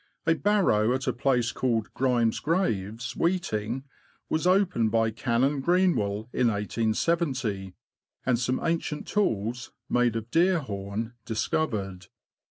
[0.25, 3.83] A barrow at a place called" Grimes' Graves," Weeting,
[4.29, 7.75] was opened by Canon Greenwell in 1870,
[8.25, 12.07] and some ancient tools, made of deerhorn, discovered.